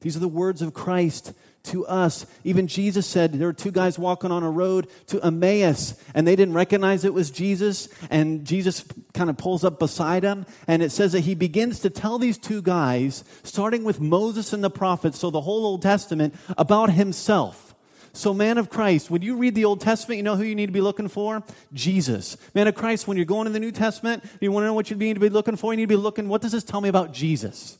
[0.00, 1.32] These are the words of Christ
[1.66, 2.26] to us.
[2.44, 6.36] Even Jesus said there were two guys walking on a road to Emmaus, and they
[6.36, 7.88] didn't recognize it was Jesus.
[8.10, 11.90] And Jesus kind of pulls up beside them, and it says that he begins to
[11.90, 16.34] tell these two guys, starting with Moses and the prophets, so the whole Old Testament,
[16.56, 17.74] about himself.
[18.12, 20.66] So, man of Christ, when you read the Old Testament, you know who you need
[20.66, 21.42] to be looking for?
[21.74, 22.38] Jesus.
[22.54, 24.90] Man of Christ, when you're going to the New Testament, you want to know what
[24.90, 25.70] you need to be looking for?
[25.72, 27.76] You need to be looking, what does this tell me about Jesus?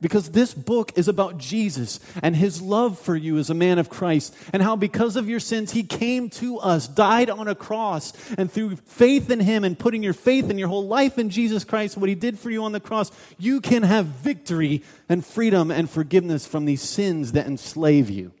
[0.00, 3.90] Because this book is about Jesus and his love for you as a man of
[3.90, 8.12] Christ, and how because of your sins, he came to us, died on a cross,
[8.38, 11.64] and through faith in him and putting your faith and your whole life in Jesus
[11.64, 15.70] Christ, what he did for you on the cross, you can have victory and freedom
[15.70, 18.32] and forgiveness from these sins that enslave you.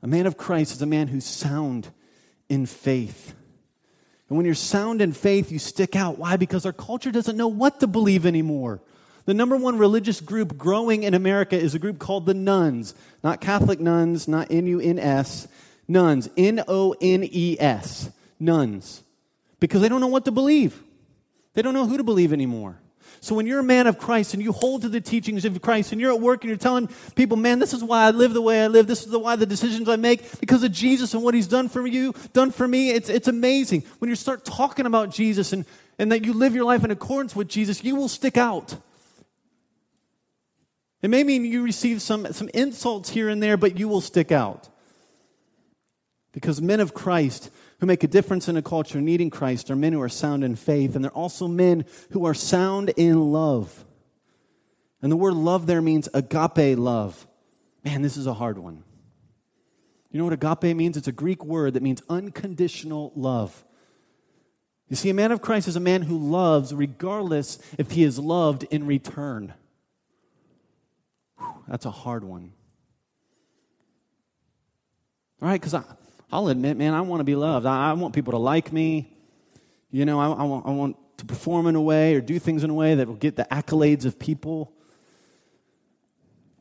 [0.00, 1.88] A man of Christ is a man who's sound
[2.48, 3.34] in faith.
[4.28, 6.18] And when you're sound in faith, you stick out.
[6.18, 6.36] Why?
[6.36, 8.80] Because our culture doesn't know what to believe anymore.
[9.24, 12.94] The number one religious group growing in America is a group called the Nones.
[13.22, 15.48] Not Catholic nuns, not N U N S,
[15.86, 16.28] nuns.
[16.36, 18.10] N O N E S.
[18.40, 19.02] Nones.
[19.60, 20.82] Because they don't know what to believe.
[21.54, 22.78] They don't know who to believe anymore.
[23.20, 25.92] So when you're a man of Christ and you hold to the teachings of Christ
[25.92, 28.42] and you're at work and you're telling people, man, this is why I live the
[28.42, 28.86] way I live.
[28.86, 31.68] This is the, why the decisions I make because of Jesus and what he's done
[31.68, 32.90] for you, done for me.
[32.90, 33.84] It's, it's amazing.
[33.98, 35.64] When you start talking about Jesus and,
[35.98, 38.76] and that you live your life in accordance with Jesus, you will stick out.
[41.02, 44.32] It may mean you receive some, some insults here and there, but you will stick
[44.32, 44.68] out.
[46.32, 47.50] Because men of Christ
[47.80, 50.56] who make a difference in a culture needing Christ are men who are sound in
[50.56, 53.84] faith, and they're also men who are sound in love.
[55.00, 57.26] And the word love there means agape love.
[57.84, 58.82] Man, this is a hard one.
[60.10, 60.96] You know what agape means?
[60.96, 63.64] It's a Greek word that means unconditional love.
[64.88, 68.18] You see, a man of Christ is a man who loves regardless if he is
[68.18, 69.52] loved in return.
[71.38, 72.52] Whew, that's a hard one.
[75.40, 75.74] All right, because
[76.30, 77.66] I'll admit, man, I want to be loved.
[77.66, 79.12] I, I want people to like me.
[79.90, 82.64] You know, I, I, want, I want to perform in a way or do things
[82.64, 84.72] in a way that will get the accolades of people.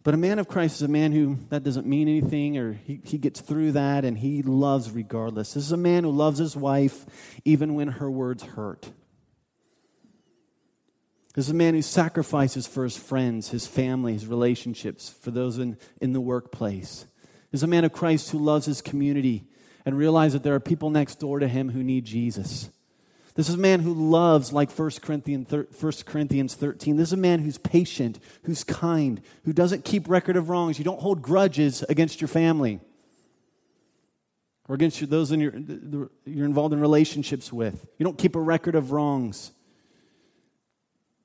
[0.03, 3.01] But a man of Christ is a man who that doesn't mean anything, or he,
[3.03, 5.53] he gets through that and he loves regardless.
[5.53, 7.05] This is a man who loves his wife
[7.43, 8.89] even when her words hurt.
[11.35, 15.59] This is a man who sacrifices for his friends, his family, his relationships, for those
[15.59, 17.05] in, in the workplace.
[17.51, 19.43] This is a man of Christ who loves his community
[19.87, 22.69] and realize that there are people next door to him who need Jesus.
[23.35, 26.97] This is a man who loves, like 1 Corinthians, 1 Corinthians 13.
[26.97, 30.77] This is a man who's patient, who's kind, who doesn't keep record of wrongs.
[30.77, 32.81] You don't hold grudges against your family
[34.67, 35.53] or against those in your,
[36.25, 37.87] you're involved in relationships with.
[37.97, 39.53] You don't keep a record of wrongs.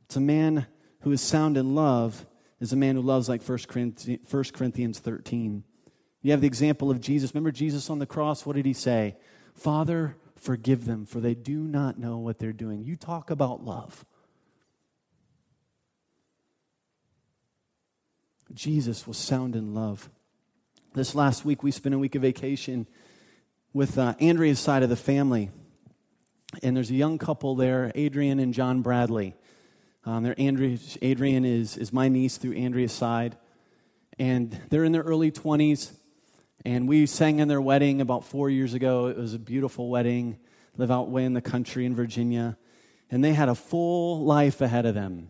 [0.05, 0.69] It's a man
[1.01, 2.27] who is sound in love,
[2.61, 5.65] is a man who loves like 1 Corinthians 13.
[6.23, 7.35] You have the example of Jesus.
[7.35, 8.47] Remember Jesus on the cross?
[8.47, 9.17] What did he say?
[9.55, 12.85] Father, forgive them, for they do not know what they're doing.
[12.85, 14.05] You talk about love.
[18.55, 20.11] Jesus was sound in love.
[20.95, 22.87] This last week, we spent a week of vacation
[23.73, 25.51] with uh, Andrea's side of the family.
[26.63, 29.35] And there's a young couple there, Adrian and John Bradley.
[30.05, 33.37] Um, they're Andrea, Adrian is, is my niece through Andrea's side.
[34.19, 35.93] And they're in their early 20s.
[36.65, 39.07] And we sang in their wedding about four years ago.
[39.07, 40.39] It was a beautiful wedding,
[40.77, 42.57] live out way in the country in Virginia.
[43.11, 45.29] And they had a full life ahead of them.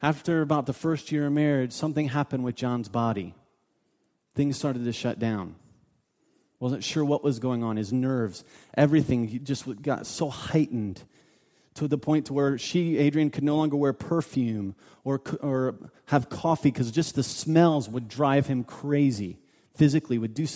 [0.00, 3.34] After about the first year of marriage, something happened with John's body.
[4.34, 5.56] Things started to shut down.
[6.60, 7.76] Wasn't sure what was going on.
[7.76, 8.42] His nerves,
[8.74, 11.02] everything just got so heightened
[11.74, 14.74] to the point to where she, Adrian, could no longer wear perfume
[15.04, 15.74] or, or
[16.06, 19.38] have coffee because just the smells would drive him crazy
[19.76, 20.46] physically, would do,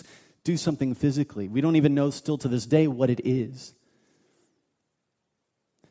[0.45, 1.49] do something physically.
[1.49, 3.75] We don't even know still to this day what it is.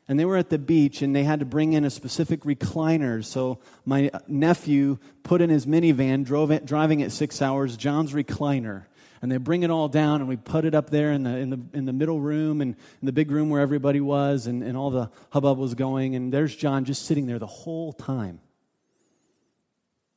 [0.08, 3.24] And they were at the beach and they had to bring in a specific recliner.
[3.24, 8.86] So my nephew put in his minivan, drove it, driving it six hours, John's recliner
[9.22, 11.50] and they bring it all down and we put it up there in the, in
[11.50, 14.78] the, in the middle room and in the big room where everybody was and, and
[14.78, 16.16] all the hubbub was going.
[16.16, 18.40] And there's John just sitting there the whole time.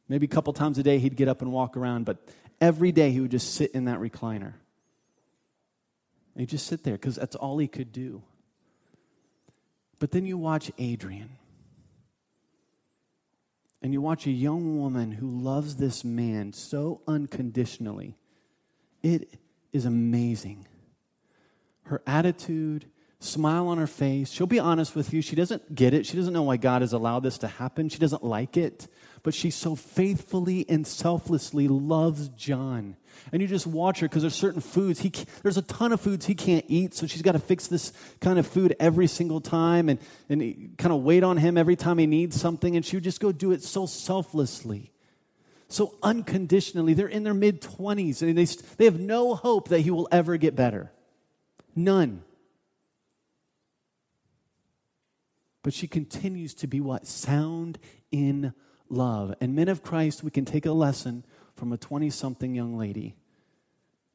[0.08, 2.18] Maybe a couple times a day he'd get up and walk around, but
[2.62, 4.54] every day he would just sit in that recliner.
[6.36, 8.22] He'd just sit there because that's all he could do.
[9.98, 11.36] But then you watch Adrian.
[13.82, 18.16] And you watch a young woman who loves this man so unconditionally
[19.02, 19.34] it
[19.72, 20.66] is amazing.
[21.86, 22.86] Her attitude,
[23.18, 24.30] smile on her face.
[24.30, 25.20] She'll be honest with you.
[25.22, 26.06] She doesn't get it.
[26.06, 27.88] She doesn't know why God has allowed this to happen.
[27.88, 28.86] She doesn't like it.
[29.22, 32.96] But she so faithfully and selflessly loves John.
[33.32, 35.00] And you just watch her because there's certain foods.
[35.00, 37.92] He, there's a ton of foods he can't eat, so she's got to fix this
[38.20, 41.98] kind of food every single time and, and kind of wait on him every time
[41.98, 42.74] he needs something.
[42.74, 44.92] And she would just go do it so selflessly
[45.72, 46.94] so unconditionally.
[46.94, 48.44] They're in their mid 20s and they,
[48.76, 50.92] they have no hope that he will ever get better.
[51.74, 52.22] None.
[55.62, 57.06] But she continues to be what?
[57.06, 57.78] Sound
[58.10, 58.52] in
[58.92, 59.34] love.
[59.40, 61.24] And men of Christ, we can take a lesson
[61.54, 63.14] from a 20 something young lady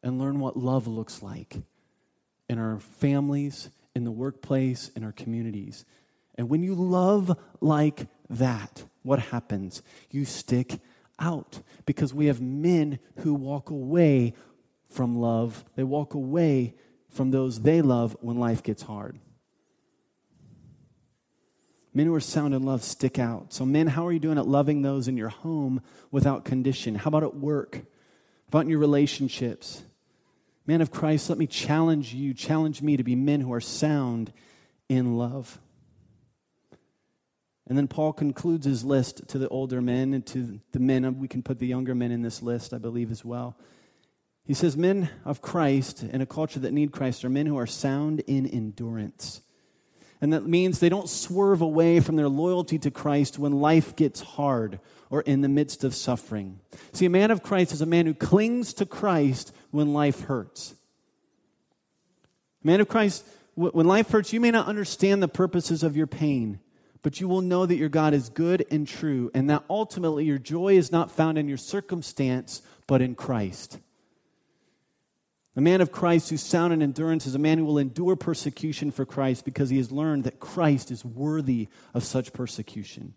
[0.04, 1.58] and learn what love looks like
[2.50, 5.86] in our families, in the workplace, in our communities.
[6.36, 9.82] And when you love like that, what happens?
[10.12, 10.80] You stick
[11.20, 14.34] out because we have men who walk away
[14.88, 15.66] from love.
[15.76, 16.76] They walk away
[17.10, 19.20] from those they love when life gets hard.
[21.98, 23.52] Men who are sound in love stick out.
[23.52, 25.82] So, men, how are you doing at loving those in your home
[26.12, 26.94] without condition?
[26.94, 27.74] How about at work?
[27.74, 29.82] How about in your relationships?
[30.68, 34.32] Man of Christ, let me challenge you, challenge me to be men who are sound
[34.88, 35.60] in love.
[37.66, 41.18] And then Paul concludes his list to the older men and to the men.
[41.18, 43.58] We can put the younger men in this list, I believe, as well.
[44.44, 47.66] He says, Men of Christ in a culture that need Christ are men who are
[47.66, 49.42] sound in endurance.
[50.20, 54.22] And that means they don't swerve away from their loyalty to Christ when life gets
[54.22, 56.60] hard or in the midst of suffering.
[56.92, 60.74] See, a man of Christ is a man who clings to Christ when life hurts.
[62.64, 66.08] A man of Christ, when life hurts, you may not understand the purposes of your
[66.08, 66.60] pain
[67.08, 70.38] but you will know that your God is good and true, and that ultimately your
[70.38, 73.80] joy is not found in your circumstance, but in Christ.
[75.58, 78.92] A man of Christ who's sound in endurance is a man who will endure persecution
[78.92, 83.16] for Christ because he has learned that Christ is worthy of such persecution.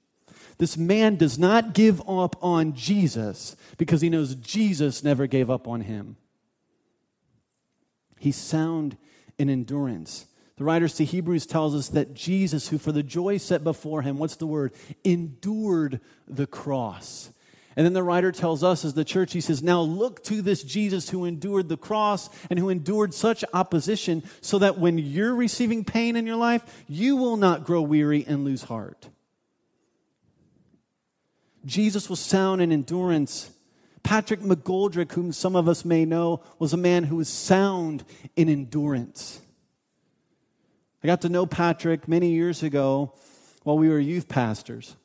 [0.57, 5.69] This man does not give up on Jesus because he knows Jesus never gave up
[5.69, 6.17] on him.
[8.19, 8.97] He's sound
[9.39, 10.25] in endurance.
[10.57, 14.19] The writers to Hebrews tells us that Jesus, who for the joy set before him,
[14.19, 14.73] what's the word?
[15.05, 17.33] Endured the cross.
[17.77, 20.63] And then the writer tells us as the church, he says, Now look to this
[20.63, 25.85] Jesus who endured the cross and who endured such opposition, so that when you're receiving
[25.85, 29.09] pain in your life, you will not grow weary and lose heart.
[31.65, 33.51] Jesus was sound in endurance.
[34.03, 38.03] Patrick McGoldrick, whom some of us may know, was a man who was sound
[38.35, 39.41] in endurance.
[41.05, 43.15] I got to know Patrick many years ago
[43.63, 44.97] while we were youth pastors.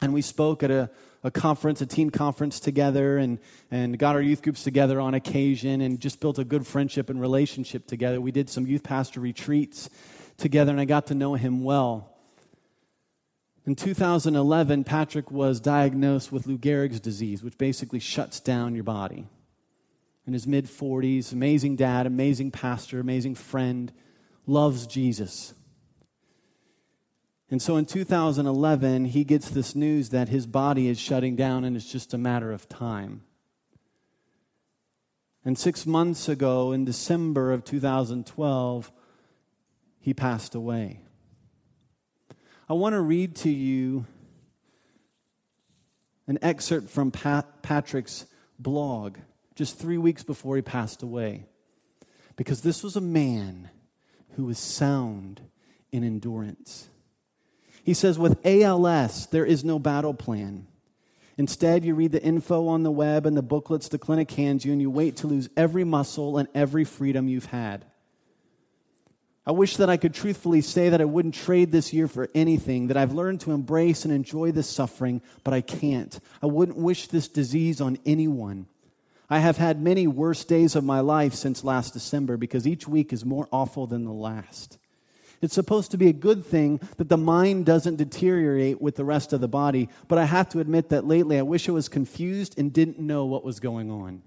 [0.00, 0.90] And we spoke at a,
[1.26, 3.40] a conference, a teen conference together, and,
[3.72, 7.20] and got our youth groups together on occasion and just built a good friendship and
[7.20, 8.20] relationship together.
[8.20, 9.90] We did some youth pastor retreats
[10.36, 12.12] together, and I got to know him well.
[13.66, 19.26] In 2011, Patrick was diagnosed with Lou Gehrig's disease, which basically shuts down your body.
[20.28, 23.92] In his mid 40s, amazing dad, amazing pastor, amazing friend
[24.46, 25.54] loves Jesus.
[27.50, 31.76] And so in 2011, he gets this news that his body is shutting down and
[31.76, 33.22] it's just a matter of time.
[35.44, 38.90] And six months ago, in December of 2012,
[40.00, 41.00] he passed away.
[42.68, 44.06] I want to read to you
[46.26, 48.26] an excerpt from Pat- Patrick's
[48.58, 49.18] blog
[49.54, 51.46] just three weeks before he passed away.
[52.34, 53.70] Because this was a man
[54.32, 55.42] who was sound
[55.92, 56.88] in endurance.
[57.86, 60.66] He says, with ALS, there is no battle plan.
[61.38, 64.72] Instead, you read the info on the web and the booklets the clinic hands you,
[64.72, 67.84] and you wait to lose every muscle and every freedom you've had.
[69.46, 72.88] I wish that I could truthfully say that I wouldn't trade this year for anything,
[72.88, 76.18] that I've learned to embrace and enjoy this suffering, but I can't.
[76.42, 78.66] I wouldn't wish this disease on anyone.
[79.30, 83.12] I have had many worse days of my life since last December because each week
[83.12, 84.78] is more awful than the last.
[85.46, 89.32] It's supposed to be a good thing that the mind doesn't deteriorate with the rest
[89.32, 92.58] of the body, but I have to admit that lately I wish I was confused
[92.58, 94.22] and didn't know what was going on.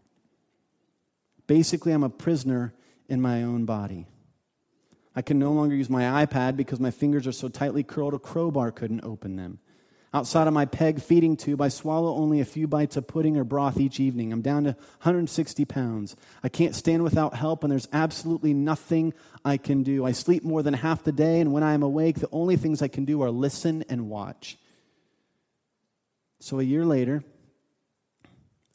[1.45, 2.74] Basically, I'm a prisoner
[3.09, 4.07] in my own body.
[5.13, 8.20] I can no longer use my iPad because my fingers are so tightly curled a
[8.20, 9.59] crowbar couldn't open them.
[10.12, 13.43] Outside of my peg feeding tube, I swallow only a few bites of pudding or
[13.43, 14.34] broth each evening.
[14.34, 16.16] I'm down to 160 pounds.
[16.43, 19.14] I can't stand without help, and there's absolutely nothing
[19.45, 20.03] I can do.
[20.03, 22.82] I sleep more than half the day, and when I am awake, the only things
[22.82, 24.57] I can do are listen and watch.
[26.39, 27.24] So a year later,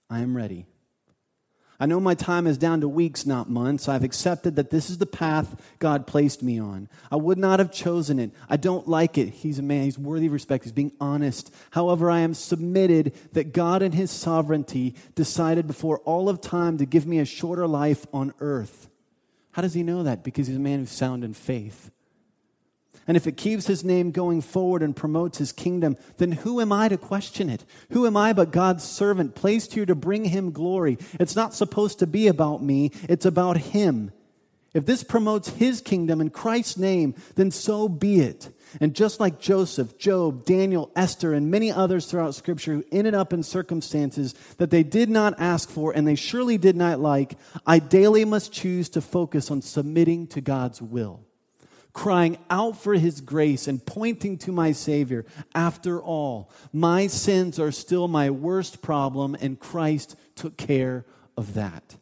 [0.08, 0.66] I am ready.
[1.80, 3.88] I know my time is down to weeks, not months.
[3.88, 6.88] I've accepted that this is the path God placed me on.
[7.10, 8.30] I would not have chosen it.
[8.48, 9.30] I don't like it.
[9.30, 11.52] He's a man, he's worthy of respect, he's being honest.
[11.70, 16.86] However, I am submitted that God in his sovereignty decided before all of time to
[16.86, 18.88] give me a shorter life on earth.
[19.52, 20.24] How does he know that?
[20.24, 21.90] Because he's a man who's sound in faith.
[23.06, 26.72] And if it keeps his name going forward and promotes his kingdom, then who am
[26.72, 27.64] I to question it?
[27.90, 30.98] Who am I but God's servant placed here to bring him glory?
[31.20, 34.10] It's not supposed to be about me, it's about him.
[34.72, 38.48] If this promotes his kingdom in Christ's name, then so be it.
[38.80, 43.32] And just like Joseph, Job, Daniel, Esther, and many others throughout Scripture who ended up
[43.32, 47.78] in circumstances that they did not ask for and they surely did not like, I
[47.78, 51.20] daily must choose to focus on submitting to God's will
[51.94, 55.24] crying out for his grace and pointing to my Savior.
[55.54, 61.06] After all, my sins are still my worst problem, and Christ took care
[61.38, 61.96] of that.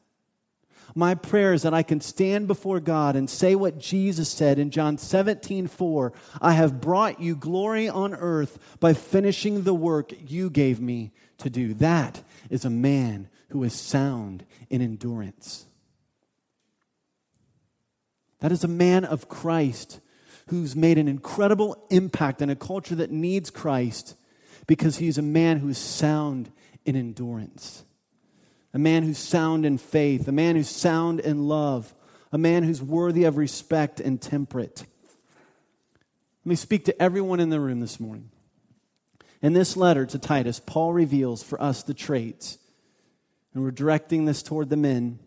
[0.94, 4.70] My prayer is that I can stand before God and say what Jesus said in
[4.70, 6.12] John 17, 4.
[6.40, 11.48] I have brought you glory on earth by finishing the work you gave me to
[11.48, 11.74] do.
[11.74, 15.66] That is a man who is sound in endurance.
[18.42, 20.00] That is a man of Christ
[20.48, 24.16] who's made an incredible impact in a culture that needs Christ
[24.66, 26.50] because he's a man who's sound
[26.84, 27.84] in endurance,
[28.74, 31.94] a man who's sound in faith, a man who's sound in love,
[32.32, 34.86] a man who's worthy of respect and temperate.
[36.44, 38.30] Let me speak to everyone in the room this morning.
[39.40, 42.58] In this letter to Titus, Paul reveals for us the traits,
[43.54, 45.20] and we're directing this toward the men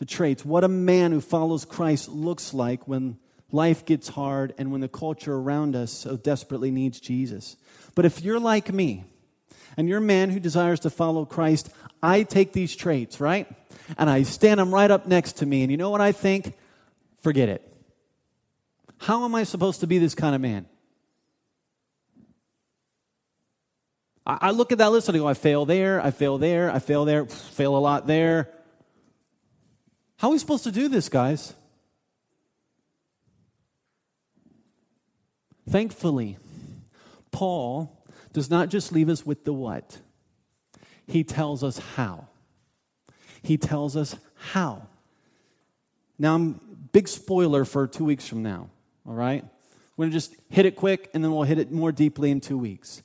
[0.00, 3.18] the traits, what a man who follows Christ looks like when
[3.52, 7.58] life gets hard and when the culture around us so desperately needs Jesus.
[7.94, 9.04] But if you're like me,
[9.76, 11.70] and you're a man who desires to follow Christ,
[12.02, 13.46] I take these traits, right?
[13.98, 15.62] And I stand them right up next to me.
[15.62, 16.54] And you know what I think?
[17.22, 17.62] Forget it.
[18.98, 20.66] How am I supposed to be this kind of man?
[24.26, 26.78] I look at that list and I go, I fail there, I fail there, I
[26.78, 28.50] fail there, fail a lot there.
[30.20, 31.54] How are we supposed to do this, guys?
[35.66, 36.36] Thankfully,
[37.30, 38.04] Paul
[38.34, 39.96] does not just leave us with the what,
[41.06, 42.28] he tells us how.
[43.40, 44.88] He tells us how.
[46.18, 46.60] Now, I'm
[46.92, 48.68] big spoiler for two weeks from now,
[49.06, 49.42] all right?
[49.96, 52.42] We're going to just hit it quick and then we'll hit it more deeply in
[52.42, 53.02] two weeks.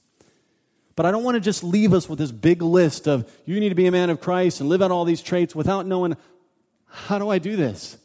[0.97, 3.69] But I don't want to just leave us with this big list of you need
[3.69, 6.17] to be a man of Christ and live out all these traits without knowing
[6.87, 7.97] how do I do this?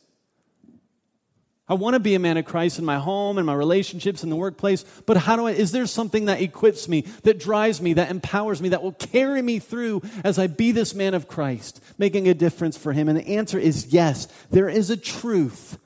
[1.70, 4.28] I want to be a man of Christ in my home and my relationships in
[4.28, 7.92] the workplace, but how do I, is there something that equips me, that drives me,
[7.92, 11.80] that empowers me, that will carry me through as I be this man of Christ,
[11.96, 13.08] making a difference for him?
[13.08, 14.26] And the answer is yes.
[14.50, 15.78] There is a truth.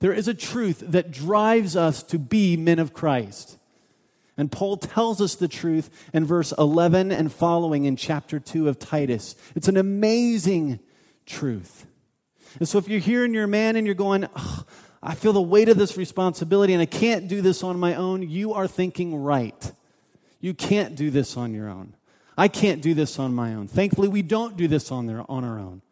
[0.00, 3.56] There is a truth that drives us to be men of Christ.
[4.36, 8.78] And Paul tells us the truth in verse 11 and following in chapter 2 of
[8.78, 9.36] Titus.
[9.54, 10.80] It's an amazing
[11.24, 11.86] truth.
[12.58, 14.64] And so if you're here and you're a man and you're going, oh,
[15.02, 18.28] I feel the weight of this responsibility and I can't do this on my own,
[18.28, 19.72] you are thinking right.
[20.40, 21.94] You can't do this on your own.
[22.36, 23.68] I can't do this on my own.
[23.68, 25.82] Thankfully, we don't do this on, their, on our own.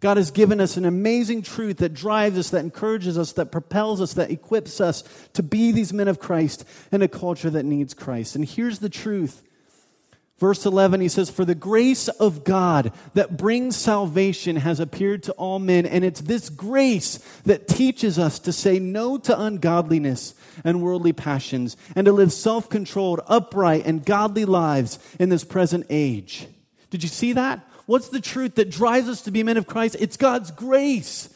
[0.00, 4.00] God has given us an amazing truth that drives us, that encourages us, that propels
[4.00, 7.92] us, that equips us to be these men of Christ in a culture that needs
[7.92, 8.34] Christ.
[8.34, 9.42] And here's the truth
[10.40, 15.32] Verse 11, he says, For the grace of God that brings salvation has appeared to
[15.32, 20.32] all men, and it's this grace that teaches us to say no to ungodliness
[20.64, 25.84] and worldly passions, and to live self controlled, upright, and godly lives in this present
[25.90, 26.46] age.
[26.88, 27.60] Did you see that?
[27.84, 29.96] What's the truth that drives us to be men of Christ?
[30.00, 31.28] It's God's grace.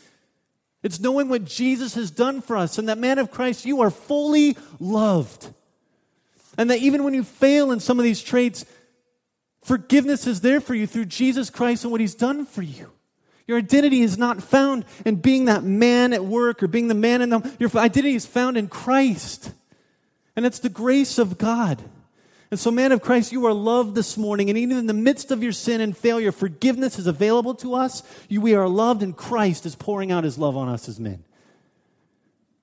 [0.83, 3.91] It's knowing what Jesus has done for us, and that man of Christ, you are
[3.91, 5.53] fully loved.
[6.57, 8.65] And that even when you fail in some of these traits,
[9.65, 12.93] Forgiveness is there for you through Jesus Christ and what he's done for you.
[13.47, 17.23] Your identity is not found in being that man at work or being the man
[17.23, 17.57] in the.
[17.59, 19.53] Your identity is found in Christ.
[20.37, 21.83] And it's the grace of God.
[22.51, 24.51] And so, man of Christ, you are loved this morning.
[24.51, 28.03] And even in the midst of your sin and failure, forgiveness is available to us.
[28.29, 31.25] You, we are loved, and Christ is pouring out his love on us as men.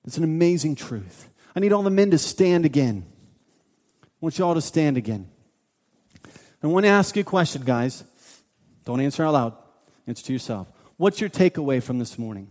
[0.04, 1.28] It's an amazing truth.
[1.54, 3.04] I need all the men to stand again.
[4.04, 5.28] I want you all to stand again.
[6.62, 8.04] I want to ask you a question, guys.
[8.84, 9.54] Don't answer out loud,
[10.06, 10.68] answer to yourself.
[10.96, 12.50] What's your takeaway from this morning?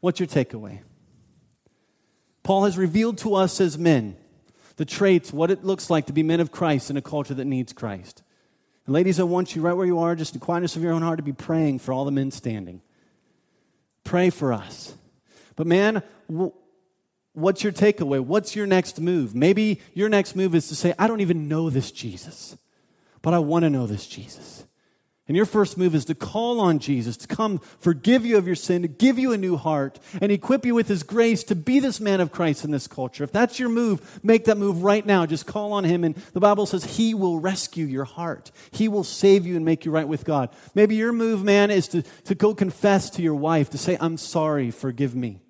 [0.00, 0.80] What's your takeaway?
[2.42, 4.16] Paul has revealed to us as men
[4.76, 7.44] the traits, what it looks like to be men of Christ in a culture that
[7.44, 8.22] needs Christ.
[8.86, 10.92] And ladies, I want you right where you are, just in the quietness of your
[10.92, 12.80] own heart, to be praying for all the men standing.
[14.04, 14.94] Pray for us.
[15.56, 16.04] But man,
[17.32, 18.20] what's your takeaway?
[18.20, 19.34] What's your next move?
[19.34, 22.56] Maybe your next move is to say, I don't even know this Jesus.
[23.22, 24.64] But I want to know this Jesus.
[25.28, 28.56] And your first move is to call on Jesus to come forgive you of your
[28.56, 31.80] sin, to give you a new heart, and equip you with his grace to be
[31.80, 33.24] this man of Christ in this culture.
[33.24, 35.26] If that's your move, make that move right now.
[35.26, 36.02] Just call on him.
[36.02, 39.84] And the Bible says he will rescue your heart, he will save you and make
[39.84, 40.48] you right with God.
[40.74, 44.16] Maybe your move, man, is to, to go confess to your wife, to say, I'm
[44.16, 45.42] sorry, forgive me.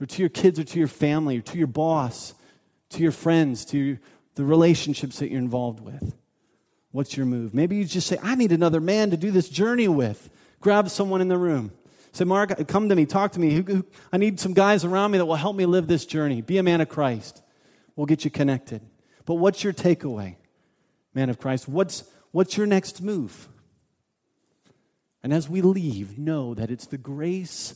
[0.00, 2.34] Or to your kids, or to your family, or to your boss,
[2.90, 3.98] to your friends, to your
[4.40, 6.14] the relationships that you're involved with.
[6.92, 7.52] What's your move?
[7.52, 10.30] Maybe you just say, I need another man to do this journey with.
[10.60, 11.72] Grab someone in the room.
[12.12, 13.62] Say, Mark, come to me, talk to me.
[14.10, 16.40] I need some guys around me that will help me live this journey.
[16.40, 17.42] Be a man of Christ.
[17.96, 18.80] We'll get you connected.
[19.26, 20.36] But what's your takeaway,
[21.12, 21.68] man of Christ?
[21.68, 23.46] What's, what's your next move?
[25.22, 27.74] And as we leave, know that it's the grace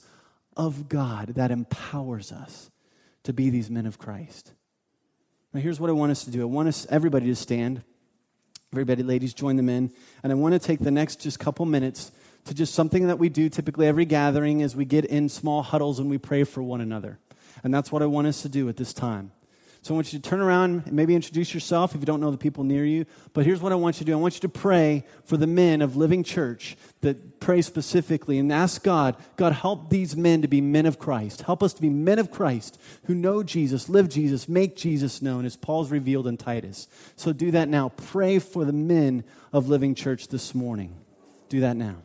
[0.56, 2.70] of God that empowers us
[3.24, 4.54] to be these men of Christ.
[5.54, 7.82] Now, here's what I want us to do I want us, everybody to stand.
[8.72, 9.92] Everybody, ladies, join them in.
[10.24, 12.10] And I want to take the next just couple minutes
[12.46, 16.00] to just something that we do typically every gathering as we get in small huddles
[16.00, 17.20] and we pray for one another.
[17.62, 19.30] And that's what I want us to do at this time.
[19.84, 22.30] So I want you to turn around and maybe introduce yourself if you don't know
[22.30, 23.04] the people near you.
[23.34, 25.46] But here's what I want you to do I want you to pray for the
[25.46, 30.48] men of Living Church that pray specifically and ask God, God, help these men to
[30.48, 31.42] be men of Christ.
[31.42, 35.44] Help us to be men of Christ who know Jesus, live Jesus, make Jesus known,
[35.44, 36.88] as Paul's revealed in Titus.
[37.14, 37.90] So do that now.
[37.90, 39.22] Pray for the men
[39.52, 40.96] of Living Church this morning.
[41.50, 41.96] Do that now.